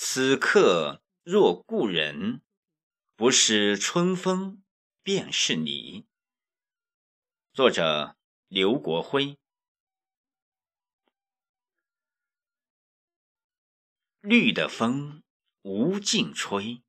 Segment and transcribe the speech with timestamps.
[0.00, 2.40] 此刻若故人，
[3.16, 4.62] 不是春风
[5.02, 6.06] 便是你。
[7.52, 8.16] 作者：
[8.46, 9.36] 刘国辉。
[14.20, 15.24] 绿的风
[15.62, 16.84] 无尽吹，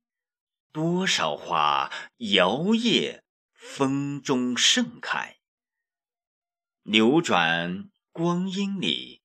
[0.70, 5.40] 多少花摇曳风中盛开。
[6.84, 9.20] 流转光阴里，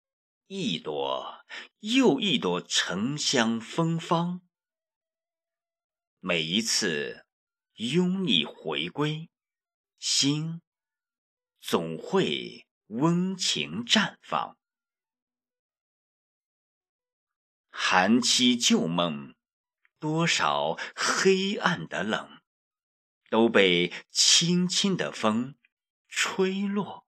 [0.48, 1.44] 一朵
[1.80, 4.42] 又一朵沉香芬芳。
[6.20, 7.26] 每一次
[7.74, 9.32] 拥你回归，
[9.98, 10.62] 心
[11.60, 14.56] 总会温情绽放。
[17.72, 19.34] 寒期旧梦，
[19.98, 22.40] 多少黑暗的冷，
[23.32, 25.56] 都被轻轻的风
[26.08, 27.08] 吹落。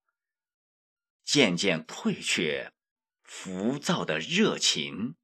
[1.23, 2.73] 渐渐退却，
[3.27, 5.17] 浮躁的热情，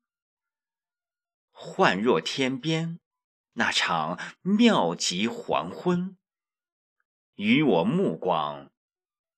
[1.50, 3.00] 幻若天边
[3.54, 6.18] 那场妙极黄昏，
[7.36, 8.72] 与我目光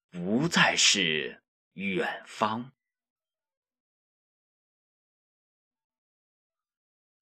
[0.10, 2.74] 不再是远方。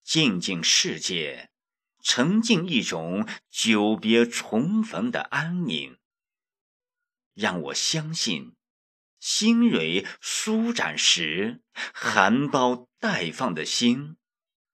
[0.02, 1.52] 静静世界，
[2.00, 6.00] 沉浸一种久别重逢的安宁，
[7.34, 8.56] 让我相信。
[9.26, 11.62] 新蕊舒展时，
[11.94, 14.18] 含苞待放的心，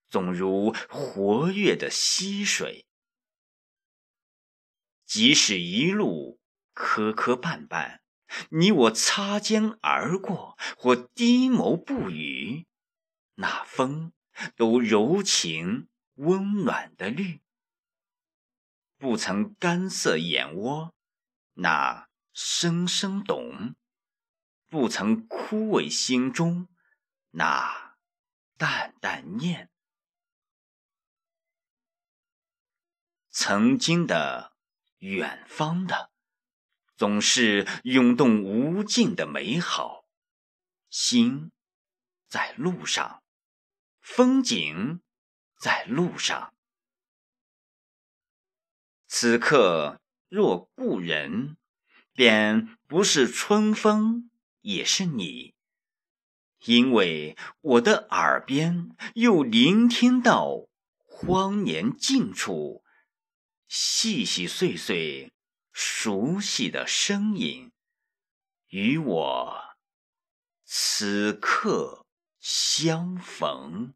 [0.10, 2.88] 总如活跃的溪水。
[5.06, 6.40] 即使一路
[6.74, 8.00] 磕磕绊绊，
[8.50, 12.66] 你我擦肩而过，或低眸不语，
[13.36, 14.14] 那风
[14.56, 17.42] 都柔情温暖的绿，
[18.98, 20.96] 不曾干涩眼窝，
[21.54, 23.76] 那声声懂。
[24.70, 26.68] 不曾枯萎心中
[27.32, 27.98] 那
[28.56, 29.72] 淡淡念，
[33.32, 34.54] 曾经的、
[35.00, 36.12] 远方的，
[36.96, 40.06] 总是涌动无尽的美好。
[40.92, 41.52] 心
[42.28, 43.24] 在路上，
[44.02, 45.02] 风景
[45.60, 46.54] 在路上。
[49.08, 51.58] 此刻若故人，
[52.14, 54.29] 便不是春风。
[54.70, 55.56] 也是你，
[56.66, 60.68] 因为我的耳边又聆听到
[61.08, 62.84] 荒年近处
[63.68, 65.34] 细细碎碎
[65.72, 67.72] 熟悉的声音，
[68.68, 69.60] 与我
[70.64, 72.06] 此刻
[72.40, 73.96] 相逢。